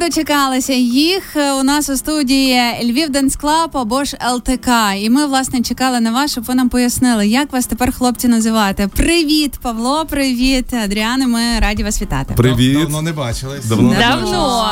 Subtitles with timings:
[0.00, 1.22] дочекалися їх
[1.60, 4.68] у нас у студії Львів Dance Club або ж ЛТК.
[4.96, 8.88] І ми власне чекали на вас, щоб ви нам пояснили, як вас тепер хлопці називати.
[8.96, 11.26] Привіт, Павло, привіт, Адріане.
[11.26, 12.34] Ми раді вас вітати.
[12.34, 12.78] Привіт.
[12.78, 13.64] Давно не бачились.
[13.64, 13.94] Давно.
[13.98, 14.66] Давно.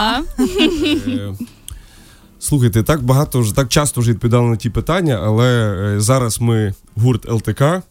[1.06, 1.34] Е,
[2.40, 6.74] Слухайте, так багато вже так часто вже відповідали на ті питання, але е, зараз ми
[6.96, 7.82] гурт ЛТК.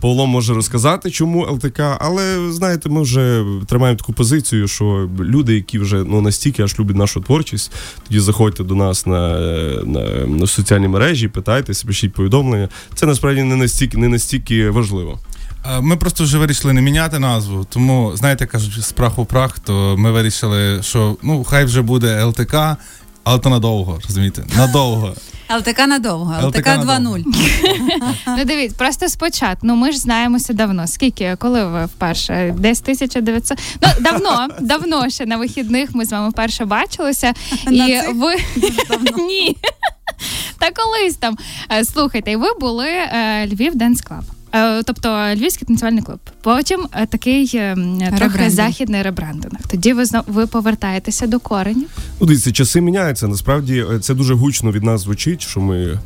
[0.00, 5.78] Павло може розказати, чому ЛТК, але знаєте, ми вже тримаємо таку позицію, що люди, які
[5.78, 7.72] вже ну настільки аж люблять нашу творчість,
[8.08, 9.38] тоді заходьте до нас на,
[9.84, 12.68] на, на соціальні мережі, питайтеся, пишіть повідомлення.
[12.94, 15.18] Це насправді не настільки не настільки важливо.
[15.66, 19.58] Е, Ми просто вже вирішили не міняти назву, тому знаєте, кажуть, з праху в прах,
[19.58, 22.76] то ми вирішили, що ну хай вже буде ЛТК,
[23.24, 24.44] але то надовго, розумієте?
[24.56, 25.14] Надовго.
[25.50, 27.24] ЛТК надовго, ЛТК, ЛТК 2.0.
[28.26, 29.66] Ну дивіться, просто спочатку.
[29.66, 30.86] Ну ми ж знаємося давно.
[30.86, 32.54] Скільки, коли ви вперше?
[32.58, 33.58] Десь 1900?
[33.82, 37.34] Ну давно, давно ще на вихідних ми з вами вперше бачилися.
[37.70, 38.34] І ви
[39.28, 39.56] ні.
[40.58, 41.38] Та колись там.
[41.72, 44.24] Е, Слухайте, і ви були е, Львів Dance Club.
[44.54, 46.18] Е, Тобто Львівський танцювальний клуб.
[46.40, 47.76] Потім е, такий е,
[48.18, 49.58] трохи західний ребрендинг.
[49.70, 51.88] Тоді ви знов ви повертаєтеся до коренів.
[52.20, 53.28] Ну, дивіться, часи міняються.
[53.28, 55.98] Насправді це дуже гучно від нас звучить, що ми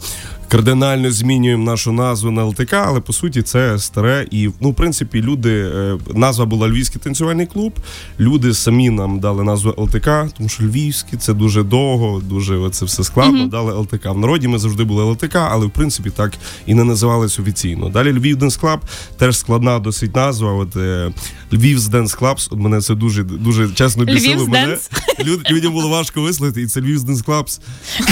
[0.52, 4.26] кардинально змінюємо нашу назву на ЛТК, але по суті це старе.
[4.30, 7.72] І ну, в принципі, люди е, назва була Львівський танцювальний клуб.
[8.20, 13.04] Люди самі нам дали назву ЛТК, тому що Львівський це дуже довго, дуже це все
[13.04, 13.46] складно.
[13.46, 14.06] Дали ЛТК.
[14.06, 16.32] В народі ми завжди були ЛТК, але в принципі так
[16.66, 17.88] і не називались офіційно.
[17.88, 18.80] Далі Львів Dance Club
[19.18, 20.52] теж складна досить назва.
[20.52, 21.12] От е,
[21.52, 22.48] Львів Dance Clubs.
[22.50, 24.46] От мене це дуже дуже чесно бісило.
[24.46, 24.78] Мене.
[25.24, 27.60] Люд, людям було важко висловити, і це Львів Dance Clubs.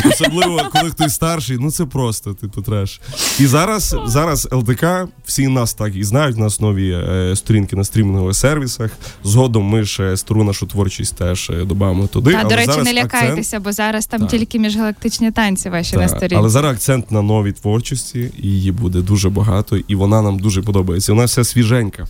[0.05, 3.01] Особливо, коли хтось старший, ну це просто, типу, треш.
[3.41, 4.85] І зараз, зараз ЛТК,
[5.25, 8.91] всі нас так і знають, у нас нові е, сторінки на стрімінгових сервісах.
[9.25, 12.33] Згодом ми ще стару нашу творчість теж е, додамо туди.
[12.33, 14.31] Та, але до речі, зараз не акцент- лякайтеся, бо зараз там Так.
[14.31, 16.37] тільки міжгалактичні танці ваші на Так, сторінці.
[16.37, 20.63] але зараз акцент на новій творчості, і її буде дуже багато, і вона нам дуже
[20.63, 21.13] подобається.
[21.13, 22.07] Вона вся свіженька.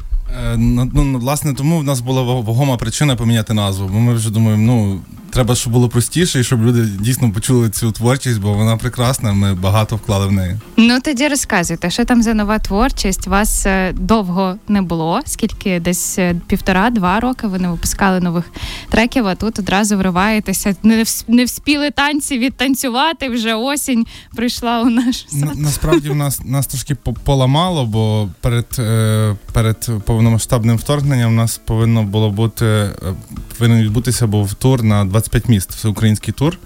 [0.53, 3.91] Е, ну, власне, тому в нас була вагома причина поміняти назву.
[3.93, 7.93] Бо ми вже думаємо, ну треба, щоб було простіше, і щоб люди дійсно почули цю
[7.93, 9.33] творчість, бо вона прекрасна.
[9.33, 10.57] Ми багато вклали в неї.
[10.77, 13.27] Ну тоді розказуйте, що там за нова творчість?
[13.27, 15.21] Вас е, довго не було.
[15.27, 18.45] Скільки десь е, півтора-два роки ви не випускали нових
[18.89, 20.75] треків, а тут одразу вриваєтеся.
[20.83, 23.29] Не, не вспіли танці відтанцювати.
[23.29, 29.37] Вже осінь прийшла у наш На, насправді в нас нас трошки поламало, бо перед, е,
[29.53, 32.91] перед повномасштабним вторгненням в нас повинно було бути
[33.59, 36.59] повинен відбутися був тур на 25 міст, всеукраїнський тур.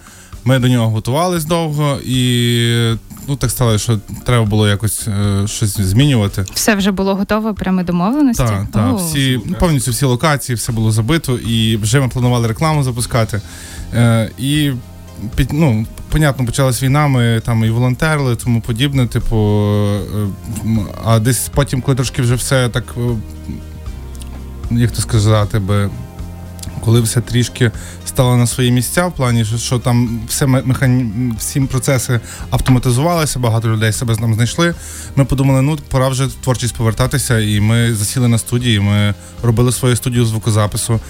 [0.45, 2.97] Ми до нього готувались довго, і
[3.29, 6.45] ну так стало, що треба було якось е, щось змінювати.
[6.55, 8.45] Все вже було готово, прямо домовленості.
[8.45, 12.83] Так, так, всі ну, повністю всі локації, все було забито, і вже ми планували рекламу
[12.83, 13.41] запускати.
[13.95, 14.73] Е, і
[15.37, 19.07] під, ну, понятно, почалась війна, ми там і волонтерили, тому подібне.
[19.07, 20.29] Типу, е,
[21.05, 23.17] а десь потім, коли трошки вже все так, е,
[24.71, 25.91] як то сказати би.
[26.85, 27.71] Коли все трішки
[28.07, 31.33] стало на свої місця, в плані, що, що там все ме- механі...
[31.39, 34.75] всі процеси автоматизувалися, багато людей себе там знайшли.
[35.17, 38.81] Ми подумали, ну пора вже творчість повертатися, і ми засіли на студії.
[38.81, 41.01] Ми робили свою студію звукозапису.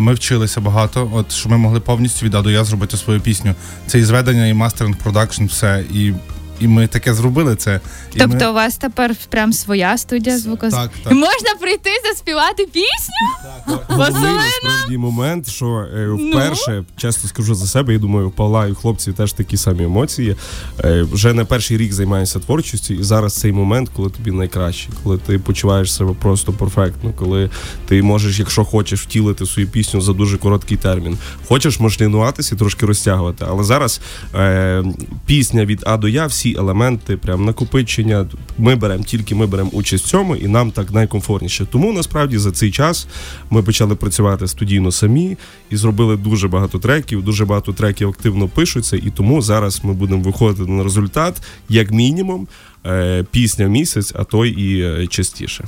[0.00, 3.54] Ми вчилися багато, от що ми могли повністю від А до Я зробити свою пісню.
[3.86, 5.84] Це і зведення, і мастеринг, продакшн, все.
[5.92, 6.12] І,
[6.60, 7.80] і ми таке зробили це.
[8.14, 8.50] І Тобто ми...
[8.50, 10.72] у вас тепер прям своя студія звукоз...
[10.74, 11.12] Так, так.
[11.12, 13.41] Можна прийти заспівати пісню?
[13.66, 18.74] Головний насправді момент, що е, вперше, чесно скажу за себе, і думаю, у Павла і
[18.74, 20.36] хлопців теж такі самі емоції.
[20.84, 25.18] Е, Вже не перший рік займаюся творчістю, і зараз цей момент, коли тобі найкраще, коли
[25.18, 27.50] ти почуваєш себе просто перфектно, коли
[27.86, 31.18] ти можеш, якщо хочеш, втілити свою пісню за дуже короткий термін.
[31.48, 33.46] Хочеш, можеш лінуватися і трошки розтягувати.
[33.48, 34.00] Але зараз
[34.34, 34.84] е,
[35.26, 38.26] пісня від А до Я, всі елементи, прям накопичення.
[38.58, 41.66] Ми беремо тільки ми беремо участь в цьому, і нам так найкомфортніше.
[41.66, 43.06] Тому насправді за цей час
[43.52, 45.36] ми почали працювати студійно самі
[45.70, 47.24] і зробили дуже багато треків.
[47.24, 52.48] Дуже багато треків активно пишуться, і тому зараз ми будемо виходити на результат, як мінімум,
[52.86, 55.64] е, пісня місяць, а то і е, частіше.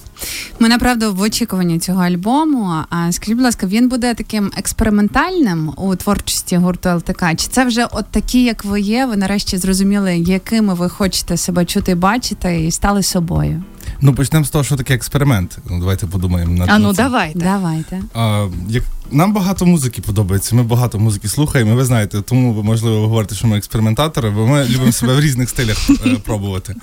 [0.59, 2.75] Ми направду в очікуванні цього альбому.
[2.91, 7.23] А скажіть, будь ласка, він буде таким експериментальним у творчості гурту ЛТК?
[7.37, 9.07] Чи це вже от такі, як ви є?
[9.07, 13.63] Ви нарешті зрозуміли, якими ви хочете себе чути бачити, і стали собою?
[14.05, 15.59] Ну, почнемо з того, що таке експеримент.
[15.71, 17.05] Ну, давайте подумаємо над А ну над цим.
[17.05, 17.39] давайте.
[17.39, 18.03] Давайте.
[18.15, 20.57] А, як нам багато музики подобається.
[20.57, 21.73] Ми багато музики слухаємо.
[21.73, 25.15] і Ви знаєте, тому ви можливо ви говорите, що ми експериментатори, бо ми любимо себе
[25.15, 26.75] в різних стилях е, пробувати.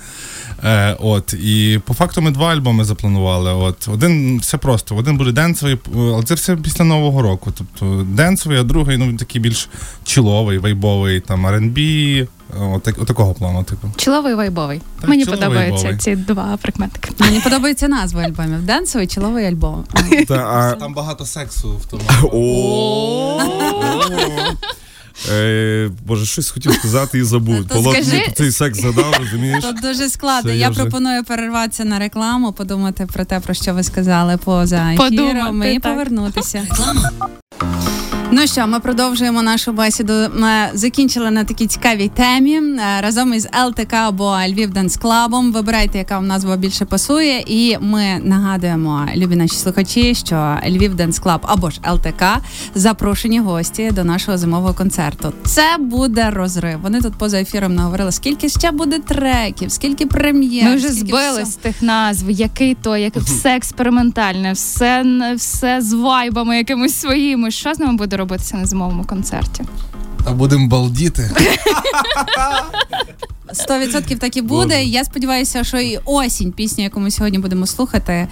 [0.64, 3.52] Е, от і по факту ми два альбоми запланували.
[3.52, 4.96] От один все просто.
[4.96, 7.52] Один буде денсовий, але це все після нового року.
[7.58, 9.68] Тобто денсовий, а другий ну він такий більш
[10.04, 12.26] чіловий, вайбовий, там R&B,
[12.60, 13.64] от, от такого плану.
[13.64, 13.88] Типу.
[13.96, 14.80] Чоловий вайбовий.
[15.00, 15.98] Так, Мені чоловий подобаються вайбовий.
[15.98, 17.10] ці два прикметики.
[17.18, 18.62] Мені подобається назва альбомів.
[18.62, 19.84] Денсовий чоловий альбом.
[20.28, 22.02] Та, а, Там багато сексу в тому.
[25.32, 27.64] Е, Боже, щось хотів сказати і забув.
[27.68, 29.64] То Полот скажи- мені цей секс задав, розумієш?
[29.64, 30.50] Тут дуже складно.
[30.50, 34.36] Це я я вже- пропоную перерватися на рекламу, подумати про те, про що ви сказали
[34.36, 35.92] поза ефіром Подумати, і так.
[35.92, 36.62] повернутися.
[38.34, 40.12] Ну що, ми продовжуємо нашу бесіду.
[40.34, 45.52] Ми закінчили на такій цікавій темі е, разом із ЛТК або Львів Dance Club ом.
[45.52, 47.44] Вибирайте, яка вам назва більше пасує.
[47.46, 52.24] І ми нагадуємо, любі наші слухачі, що Львів Dance Club або ж ЛТК
[52.74, 55.32] запрошені гості до нашого зимового концерту.
[55.44, 56.80] Це буде розрив.
[56.82, 60.64] Вони тут поза ефіром наговорили, скільки ще буде треків, скільки прем'єр.
[60.64, 65.04] Ми вже збили з тих назв, який то, як все експериментальне, все,
[65.36, 67.50] все з вайбами якимись своїми.
[67.50, 69.64] Що з нами буде робитися на зимовому концерті?
[70.26, 71.30] А будемо балдіти.
[73.52, 74.76] 100% так і буде.
[74.76, 74.84] Боже.
[74.84, 78.28] Я сподіваюся, що і осінь, пісня, яку ми сьогодні будемо слухати е,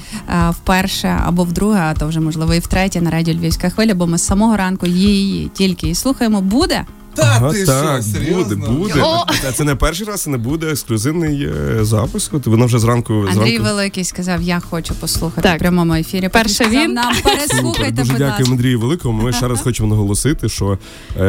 [0.51, 4.19] вперше або вдруге, а то вже можливо і втретє на радіо Львівська хвиля, бо ми
[4.19, 6.41] з самого ранку її тільки і слухаємо.
[6.41, 6.85] Буде
[7.17, 8.03] Ага, так,
[8.33, 9.03] буде, буде.
[9.03, 9.25] О!
[9.43, 12.31] Це, це не перший раз, це не буде ексклюзивний е, запис.
[12.33, 13.63] От вона вже зранку Андрій зранку.
[13.63, 15.57] Великий сказав: Я хочу послухати Так.
[15.57, 16.29] в прямому ефірі.
[16.29, 16.93] Перше він.
[16.93, 18.49] нам переслухайте, дуже будь.
[18.51, 19.23] Андрію Великому.
[19.23, 20.79] Ми ще раз хочемо наголосити, що
[21.21, 21.23] е,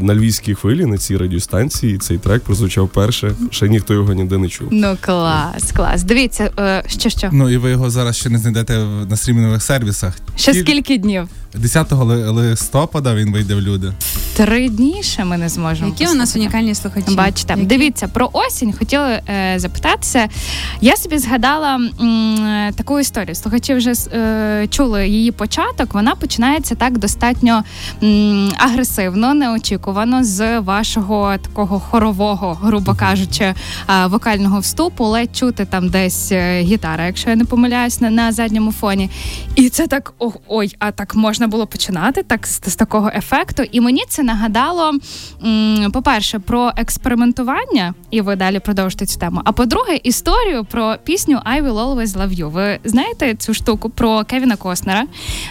[0.00, 3.34] на львівській хвилі на цій радіостанції цей трек прозвучав перше.
[3.50, 4.68] Ще ніхто його ніде не чув.
[4.70, 6.02] Ну клас, клас.
[6.02, 7.28] Дивіться, е, що що?
[7.32, 10.14] Ну і ви його зараз ще не знайдете в- на стрімінгових сервісах.
[10.36, 11.28] Ще Тільки скільки днів?
[11.54, 13.92] 10 листопада він вийде в люди.
[14.36, 15.88] Три дні ще ми не зможемо.
[15.98, 17.14] Які у нас унікальні слухачі?
[17.14, 17.66] Бачите, Які?
[17.66, 18.72] дивіться про осінь.
[18.72, 20.28] Хотіла е, запитатися.
[20.80, 23.34] Я собі згадала м, таку історію.
[23.34, 25.94] Слухачі вже е, чули її початок.
[25.94, 27.62] Вона починається так достатньо
[28.02, 33.54] м, агресивно, неочікувано з вашого такого хорового, грубо кажучи, е,
[34.06, 35.04] вокального вступу.
[35.04, 39.10] Ледь чути там десь е, гітара, якщо я не помиляюсь, на, на задньому фоні.
[39.54, 43.62] І це так о, ой, а так можна було починати так з, з такого ефекту.
[43.62, 44.92] І мені це нагадало,
[45.92, 49.40] по-перше, про експериментування, і ви далі продовжите цю тему.
[49.44, 52.50] А по-друге, історію про пісню I Will Always Love You.
[52.50, 55.04] Ви знаєте цю штуку про Кевіна Костнера,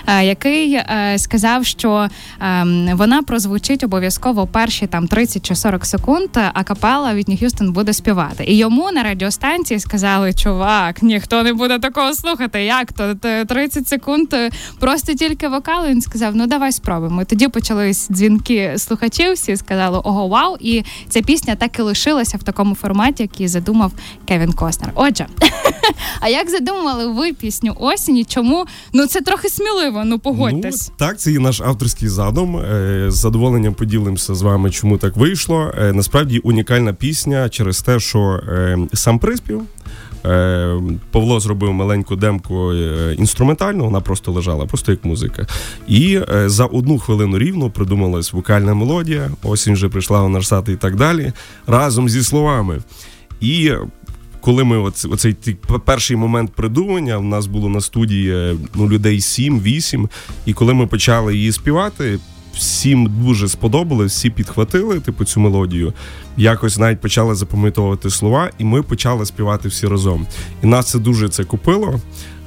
[0.07, 2.07] е, який е, сказав, що
[2.41, 7.93] ем, вона прозвучить обов'язково перші там 30 чи 40 секунд, а капела Вітні Х'юстон буде
[7.93, 8.43] співати.
[8.47, 12.63] І йому на радіостанції сказали: чувак, ніхто не буде такого слухати.
[12.63, 15.85] Як то Т- 30 секунд е, просто тільки вокал.
[15.87, 17.25] Він сказав: Ну давай спробуємо.
[17.25, 19.33] Тоді почались дзвінки слухачів.
[19.33, 20.57] Всі сказали ого, вау!
[20.59, 23.91] І ця пісня так і лишилася в такому форматі, який задумав
[24.27, 24.91] Кевін Костнер.
[24.95, 25.25] Отже,
[26.19, 28.17] а як задумували ви пісню осінь?
[28.17, 30.03] і Чому ну це трохи сміливо?
[30.05, 30.87] Ну погодьтесь.
[30.89, 32.57] Ну, так, це є наш авторський задум.
[32.57, 35.71] Е, З задоволенням поділимося з вами, чому так вийшло.
[35.77, 39.61] Е, Насправді унікальна пісня через те, що е, сам приспів.
[40.25, 40.81] Е,
[41.11, 45.47] Павло зробив маленьку демку е, інструментальну, вона просто лежала, просто як музика.
[45.87, 49.29] І е, за одну хвилину рівно придумалась вокальна мелодія.
[49.43, 51.33] Осінь вже прийшла у наш сад і так далі,
[51.67, 52.79] разом зі словами.
[53.41, 53.71] І
[54.41, 59.19] коли ми оц- оцей ті- перший момент придумання, в нас було на студії ну, людей
[59.19, 60.09] 7-8,
[60.45, 62.19] і коли ми почали її співати.
[62.55, 65.93] Всім дуже сподобалось, всі підхватили типу цю мелодію.
[66.37, 70.27] Якось навіть почали запам'ятовувати слова, і ми почали співати всі разом.
[70.63, 71.99] І нас це дуже це купило.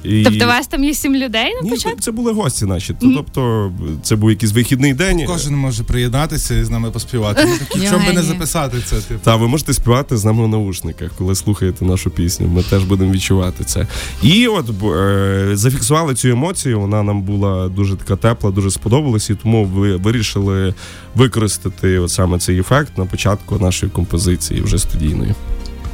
[0.03, 0.23] І...
[0.23, 1.99] Тобто, у вас там є сім людей на Ні, початку?
[1.99, 2.95] це були гості наші.
[3.01, 3.13] Мгм.
[3.15, 3.71] Тобто,
[4.03, 5.23] це був якийсь вихідний день.
[5.27, 7.45] Кожен може приєднатися і з нами поспівати.
[7.47, 8.95] Ну, такі, чому би не записати це?
[8.95, 9.19] Типу.
[9.23, 12.47] Та ви можете співати з нами в наушниках, коли слухаєте нашу пісню.
[12.47, 13.87] Ми теж будемо відчувати це.
[14.23, 16.79] І от е, зафіксували цю емоцію.
[16.79, 20.73] Вона нам була дуже така тепла, дуже сподобалась, і тому ви вирішили
[21.15, 25.35] використати от саме цей ефект на початку нашої композиції вже студійної.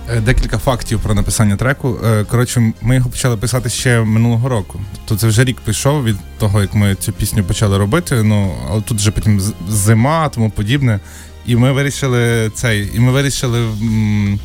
[0.09, 1.97] Е, Декілька фактів про написання треку.
[2.05, 4.81] Е, Коротше, ми його почали писати ще минулого року.
[4.93, 8.23] Тобто це вже рік пішов від того, як ми цю пісню почали робити.
[8.23, 10.99] Ну але тут вже потім зима, тому подібне.
[11.45, 14.39] І ми вирішили цей, і ми вирішили м,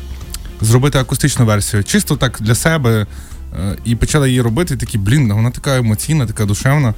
[0.61, 3.05] зробити акустичну версію, чисто так для себе.
[3.59, 4.73] Е, І почали її робити.
[4.73, 6.93] І такі, блін, вона така емоційна, така душевна.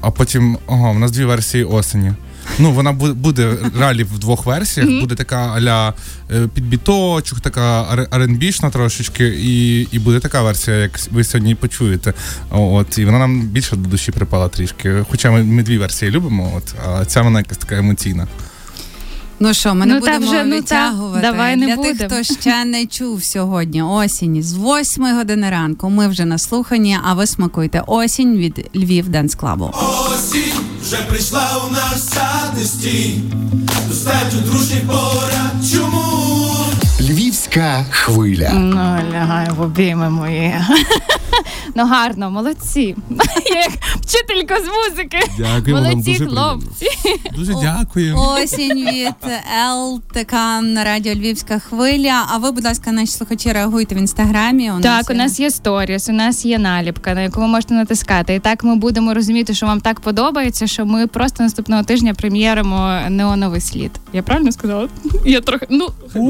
[0.00, 2.12] А потім, ага, у нас дві версії осені.
[2.58, 4.88] Ну, вона буде ралі в двох версіях.
[4.88, 5.00] Mm-hmm.
[5.00, 5.94] Буде така аля
[6.30, 12.14] е, підбіточок, така R&B-шна трошечки, і і буде така версія, як ви сьогодні почуєте.
[12.50, 15.04] От, І вона нам більше до душі припала трішки.
[15.10, 18.26] Хоча ми, ми дві версії любимо, от, а ця вона якась така емоційна.
[19.42, 20.62] Ну що, ми не ну, будемо вже, ну.
[20.62, 21.96] Та, давай не Для будем.
[21.96, 25.90] тих, хто ще не чув сьогодні осінь з 8 години ранку.
[25.90, 29.70] Ми вже наслухані, а ви смакуйте осінь від Львів Денс Клабу.
[30.14, 33.20] Осінь вже прийшла у наш сад стій,
[33.88, 35.50] достатньо дружніх пора.
[35.72, 36.02] Чому?
[37.00, 38.50] Львівська хвиля.
[38.54, 40.54] Ну, лягай в обійми мої.
[41.74, 42.96] Ну гарно, молодці.
[43.50, 43.70] Я як
[44.00, 45.18] вчителька з музики.
[45.38, 46.86] Дякую Молодці дуже хлопці.
[47.36, 48.16] Дуже дякую.
[48.18, 49.14] Осінь від
[49.76, 50.32] ЛТК
[50.62, 52.26] на радіо Львівська хвиля.
[52.28, 54.70] А ви, будь ласка, наші слухачі реагуйте в інстаграмі.
[54.70, 57.74] У так, нас у нас є сторіс, у нас є наліпка, на яку ви можете
[57.74, 58.34] натискати.
[58.34, 62.98] І так ми будемо розуміти, що вам так подобається, що ми просто наступного тижня прем'єримо
[63.08, 63.90] неоновий слід.
[64.12, 64.88] Я правильно сказала?
[65.24, 65.88] Я трохи ну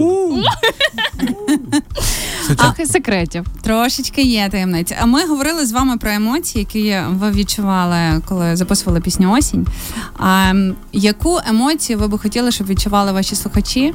[2.54, 3.44] трохи секретів.
[3.62, 4.92] Трошечки є таємниць.
[5.02, 9.66] А ми говорили з вами про емоції, які ви відчували, коли записували пісню осінь.
[10.18, 10.52] А
[10.92, 13.94] яку емоцію ви би хотіли, щоб відчували ваші слухачі?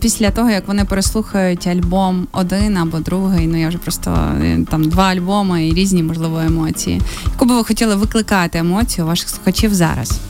[0.00, 4.10] Після того, як вони переслухають альбом один або другий, ну я вже просто
[4.42, 7.00] е, там два альбоми і різні можливо емоції.
[7.26, 10.20] Яку би ви хотіли викликати емоцію ваших слухачів зараз?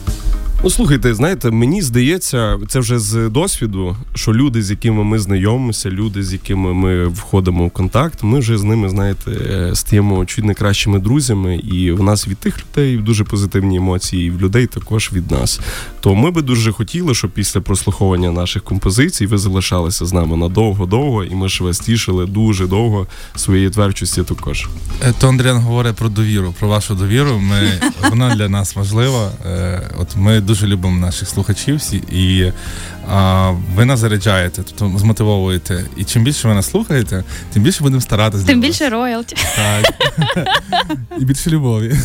[0.63, 5.89] Ну, слухайте, знаєте, мені здається, це вже з досвіду, що люди, з якими ми знайомимося,
[5.89, 9.31] люди, з якими ми входимо в контакт, ми вже з ними, знаєте,
[9.73, 14.29] стаємо чуть не кращими друзями, і в нас від тих людей дуже позитивні емоції, і
[14.29, 15.59] в людей також від нас.
[16.01, 21.23] То ми би дуже хотіли, щоб після прослуховування наших композицій ви залишалися з нами надовго-довго,
[21.23, 24.67] і ми ж вас тішили дуже довго своєї творчості також.
[25.01, 27.39] Е, то Андріан говорить про довіру, про вашу довіру.
[27.39, 29.31] Ми вона для нас важлива.
[29.45, 32.51] Е, от ми дуже любимо наших слухачів всі, і
[33.75, 35.85] ви нас заряджаєте, тобто змотивовуєте.
[35.97, 37.23] І чим більше ви нас слухаєте,
[37.53, 38.45] тим більше будемо старатися.
[38.45, 39.35] Тим більше роялті.
[39.55, 39.93] Так.
[41.19, 41.95] І більше любові.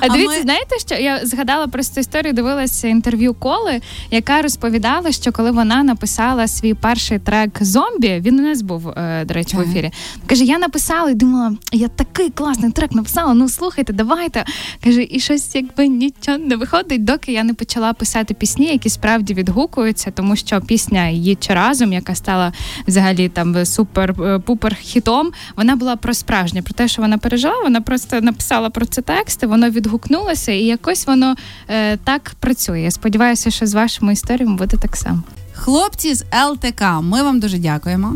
[0.00, 5.50] А дивіться, знаєте, що я згадала просто історію, дивилася інтерв'ю Коли, яка розповідала, що коли
[5.50, 9.90] вона написала свій перший трек зомбі, він у нас був, е, до речі, в ефірі.
[10.26, 13.34] Каже: я написала і думала, я такий класний трек написала.
[13.34, 14.44] Ну слухайте, давайте.
[14.84, 19.34] Каже, і щось якби нічого не виходить, доки я не почала писати пісні, які справді
[19.34, 22.52] відгукуються, тому що пісня її чи разом, яка стала
[22.86, 27.62] взагалі там супер-пупер е, хітом, вона була про справжнє, про те, що вона пережила.
[27.62, 31.34] Вона просто написала про це тексти, воно відгукнулося, і якось воно
[31.68, 32.80] е, так працює.
[32.80, 35.22] Я сподіваюся, що з вашими історіями буде так само.
[35.54, 38.14] Хлопці з ЛТК, ми вам дуже дякуємо.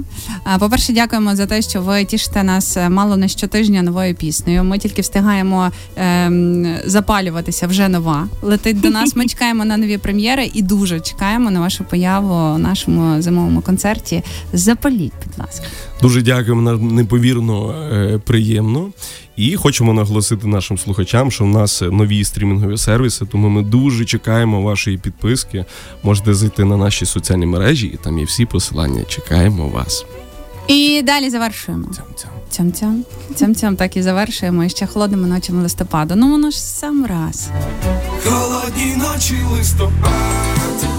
[0.58, 4.64] По-перше, дякуємо за те, що ви тішите нас е, мало не щотижня новою піснею.
[4.64, 8.28] Ми тільки встигаємо ем, запалюватися вже нова.
[8.42, 9.16] Летить до нас.
[9.16, 14.22] Ми чекаємо на нові прем'єри і дуже чекаємо на вашу появу у нашому зимовому концерті.
[14.52, 15.66] Запаліть, будь ласка.
[16.02, 18.90] Дуже дякуємо нам неповірно е, приємно.
[19.36, 24.62] І хочемо наголосити нашим слухачам, що в нас нові стрімінгові сервіси, тому ми дуже чекаємо
[24.62, 25.64] вашої підписки.
[26.02, 29.04] Можете зайти на наші соціальні мережі, і там є всі посилання.
[29.04, 30.04] Чекаємо вас.
[30.68, 31.84] І далі завершуємо.
[32.50, 33.04] Цям-цям.
[33.34, 34.64] Цям-цям так і завершуємо.
[34.64, 36.14] І ще холодними ночами листопаду.
[36.16, 37.50] Ну воно ж сам раз.
[38.24, 40.97] Холодні ночі листопад.